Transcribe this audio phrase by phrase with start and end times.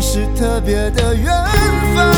[0.00, 1.26] 是特别的缘
[1.94, 2.12] 分，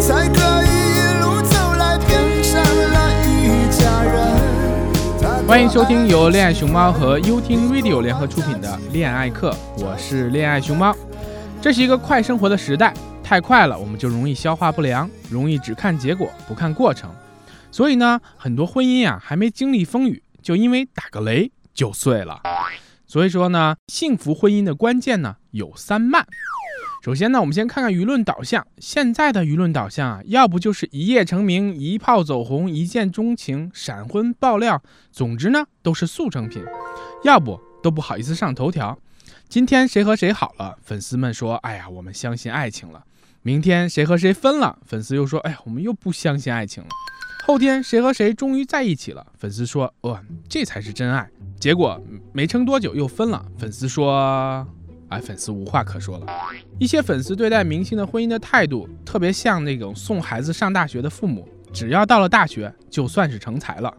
[0.00, 2.60] 才可以一路走来变成
[2.92, 5.46] 了一家人。
[5.46, 9.50] 欢迎收听由恋爱熊猫和优听 Radio 联合出品的《恋爱课》，
[9.84, 10.96] 我是恋爱熊猫。
[11.60, 17.10] 这是一个快生活的时代，太快了，我们就容易消化不良，容易只看结果不看过程。
[17.70, 22.40] 所以呢，很多婚姻啊还没经历风雨，就因为打个雷就碎了。
[23.12, 26.26] 所以说呢，幸福婚姻的关键呢有三慢。
[27.04, 28.66] 首先呢，我们先看看舆论导向。
[28.78, 36.62] 现在的舆论导向啊，要不就是一夜成名、一炮走红、一见钟情、闪婚爆料，总之呢都是速成品；
[37.22, 38.98] 要不都不好意思上头条。
[39.46, 43.04] 今天谁和谁好了，粉丝们说：“哎呀，我们相信爱情了。”
[43.44, 46.88] 明天谁和谁分了，粉丝又说：“哎呀，我们又不相信爱情了。”
[47.52, 51.28] 后天谁和谁终于在一起了，粉丝说：“哇，这才是真爱。”
[51.60, 52.02] 结果
[52.32, 54.66] 没撑多久又分了，粉丝说
[55.10, 56.26] ：“哎，粉丝无话可说了。”
[56.80, 63.94] 一些粉丝对待明星的婚姻的态度，特别像那种送孩子上大学的父母，只要到了大学，就算是成才了。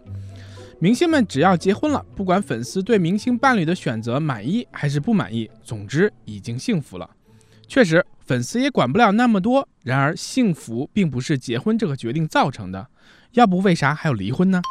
[0.79, 7.07] 明星们只要结婚了，不管粉丝对明星伴侣的选择满意还是不满意，总之已经幸福了。
[7.67, 9.69] 确实，粉丝也管不了那么多。
[9.83, 12.87] 然而，幸福并不是结婚这个决定造成的，
[13.33, 14.61] 要不为啥还要离婚呢？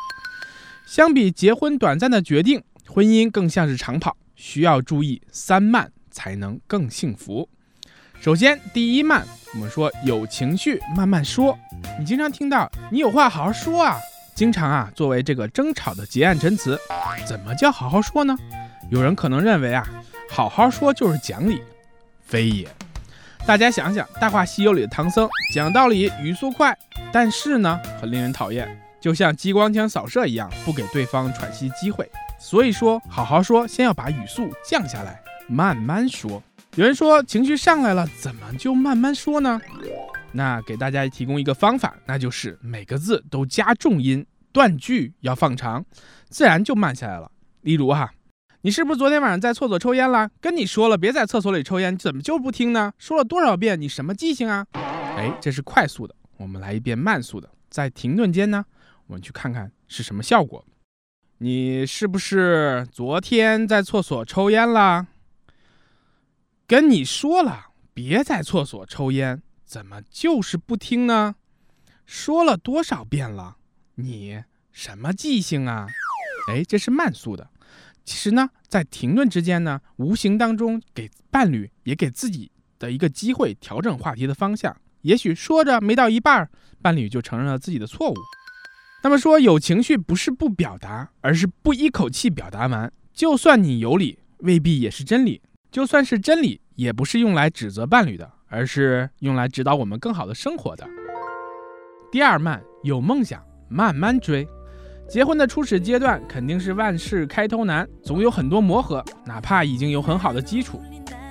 [0.87, 2.63] 相比结婚短暂的决定。
[2.89, 7.49] 婚姻更像是长跑，需要注意三慢才能更幸福。
[8.21, 11.59] 首先，第一慢，我们说有情绪慢慢说。
[11.99, 13.97] 你经常听到“你有话好好说啊”，
[14.35, 16.79] 经常啊作为这个争吵的结案陈词。
[17.27, 18.37] 怎么叫好好说呢？
[18.91, 19.89] 有人可能认为啊，
[20.29, 21.63] 好好说就是讲理，
[22.21, 22.69] 非也。
[23.45, 26.77] 大家想想，《大话西游》里的唐僧讲道理语速快，
[27.13, 32.09] 但是呢很令人讨厌，就像激光枪扫射一样，不给对方喘息机会。
[32.39, 36.43] 所以说，好好说，先要把语速降下来，慢慢说。
[36.77, 39.61] 有人说情绪上来了，怎么就慢慢说呢？
[40.31, 45.85] 那给大家提供一个方法，那就是每个字都加重音，断句要放长，
[46.31, 47.31] 自然就慢下来了。
[47.63, 48.13] 例如哈，
[48.65, 50.31] 你是不是昨天晚上在厕所抽烟了？
[50.41, 52.93] 跟你说了别在厕所里抽烟，怎么就不听呢？
[52.97, 54.65] 说了多少遍，你什么记性啊？
[54.73, 57.51] 哎，这是快速的，我们来一遍慢速的。
[57.69, 58.65] 在停顿间呢，
[59.09, 60.65] 我们去看看是什么效果。
[61.39, 65.09] 你是不是昨天在厕所抽烟了？
[66.69, 71.35] 跟你说了，别在厕所抽烟，怎么就是不听呢？
[72.07, 73.57] 说了多少遍了？
[73.97, 75.89] 你什么记性啊？
[76.49, 77.51] 哎，这是慢速的。
[78.05, 84.77] 其实呢，在停顿之间呢，无形当中给伴侣也给自己的一个机会，调整话题的方向。
[85.03, 86.49] 也许说着没到一半，
[86.81, 88.15] 伴侣就承认了自己的错误。
[89.05, 92.93] 那么说有情绪不是不表达，而是不一口气表达完。
[93.13, 95.41] 就算你有理，未必也是真理；
[95.71, 100.89] 就算是真理，也不是用来指责伴侣的，而是用来指导我们更好的生活的。
[102.13, 104.47] 第二慢，有梦想慢慢追。
[105.09, 109.05] 结婚的初始阶段肯定是万事开头难，总有很多磨合。
[109.27, 110.81] 哪怕已经有很好的基础，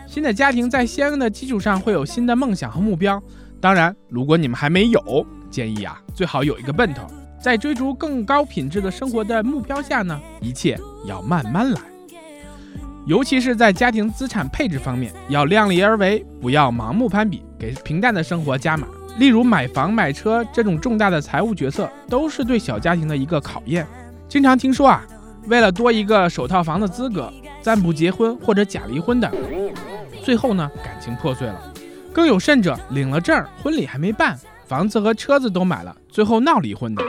[0.08, 3.22] 新的家庭在相应的基础上会有新的梦想和目标。
[3.60, 7.08] 当然，如果你们还没有，建议啊，最好有一个奔头。
[7.40, 11.82] 在追逐更高品质的生活的目标下呢，一切要慢慢来，
[13.08, 18.88] 尤其是在家庭资产配置方面，要量力而为，不要盲目攀比，给平淡的生活加码。
[19.18, 23.86] 例如买房买车这种重大的财务决策，都是对小家庭的一个考验。
[24.28, 25.06] 经常听说啊，
[25.48, 29.32] 为了多一个首套房的资格，暂不结婚或者假离婚的，
[30.24, 31.74] 最后呢感情破碎了。
[32.14, 37.04] 更有甚者，领了证，婚礼还没办，房子和车子都买了，最后闹离婚的。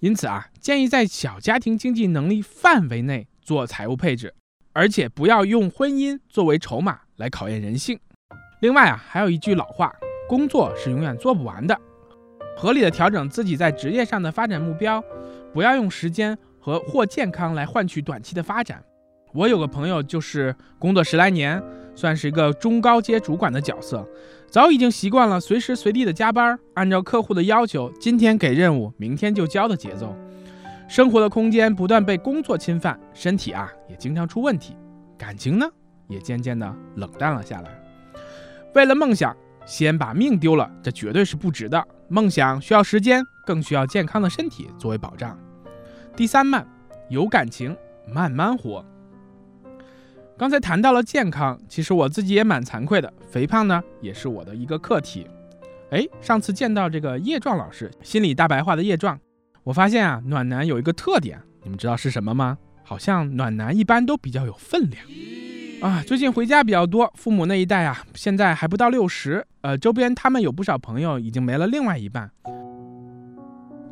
[0.00, 4.34] 因此啊，建议在小家庭经济能力范围内做财务配置，
[4.72, 7.98] 而且不要用婚姻作为筹码来考验人性。
[8.60, 9.92] 另外啊，还有一句老话，
[10.28, 11.78] 工作是永远做不完的，
[12.56, 15.02] 合理的调整自己在职业上的发展目标，
[15.52, 18.82] 不要用时间和或健康来换取短期的发展。
[19.32, 21.62] 我有个朋友就是工作十来年，
[21.94, 24.06] 算是一个中高阶主管的角色。
[24.48, 30.14] 早已经习惯了随时随地的加班，按照客户的要求，今天给任务，明天就交的节奏。
[30.86, 34.76] 生活的空间不断被工作侵犯，身体啊也经常出问题，
[35.18, 35.66] 感情呢
[36.06, 37.70] 也渐渐的冷淡了下来。
[38.74, 41.86] 为了梦想，先把命丢了，这绝对是不值的。
[42.08, 45.38] 梦想需要时间，更需要健康的身体作为保障。
[46.16, 46.66] 第三慢，
[47.08, 47.76] 有感情，
[48.06, 48.84] 慢慢活。
[50.36, 55.26] 刚才谈到了健康，其实我自己也蛮惭愧的，肥胖呢也是我的一个课题。
[55.90, 59.18] 哎，上次见到这个叶壮老师，心理大白话的叶壮，
[59.62, 62.58] 我发现啊，暖男有一个特点，你们知道是什么吗？
[62.82, 65.06] 好像暖男一般都比较有分量，
[65.84, 72.30] 啊，最近回家比较多，父母那一代啊，现在还不到六十，呃，周边他们有不少朋友已经没了另外一半，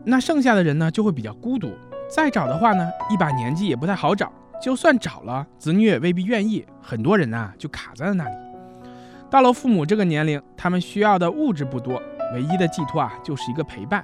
[0.06, 1.70] 那剩下的人呢就会比较孤独。
[2.08, 8.34] 再找的话呢，一把年纪也不太好找，就算找了，子女也未必愿意，很多人呐就卡在了那里。
[9.28, 12.02] 到了父母这个年龄，他们需要的物质不多，
[12.32, 14.02] 唯一的寄托啊就是一个陪伴。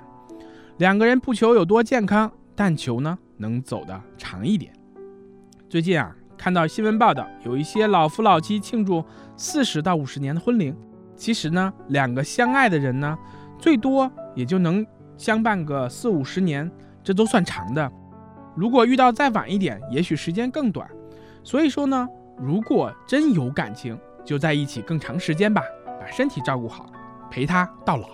[0.76, 4.70] 两个人不求有多健康，但求呢能走得长一点。
[5.70, 6.14] 最近啊。
[6.38, 9.04] 看到新闻报道，有一些老夫老妻庆祝
[9.36, 10.74] 四十到五十年的婚龄。
[11.16, 13.18] 其实呢，两个相爱的人呢，
[13.58, 14.86] 最多也就能
[15.16, 16.70] 相伴个四五十年，
[17.02, 17.90] 这都算长的。
[18.54, 20.88] 如果遇到再晚一点，也许时间更短。
[21.42, 22.08] 所以说呢，
[22.38, 25.60] 如果真有感情，就在一起更长时间吧，
[26.00, 26.86] 把身体照顾好，
[27.28, 28.08] 陪他到老。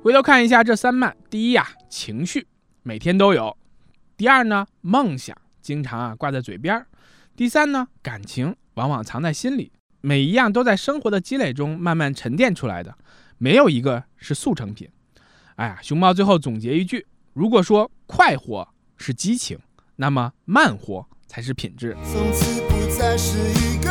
[0.00, 2.46] 回头看一下这三慢：第一呀，情绪
[2.84, 3.56] 每天都有；
[4.16, 6.86] 第二呢，梦想经常啊挂在嘴边儿。
[7.34, 12.96] 第三呢，感情往往藏在心里，每一样都在生活的积累中慢慢沉淀出来的，
[13.38, 14.88] 没有一个是速成品。
[15.56, 19.58] 哎呀，熊猫最后总结一句：如果说快活是激情，
[19.96, 21.96] 那么慢活才是品质。
[22.04, 23.90] 从此不再是一个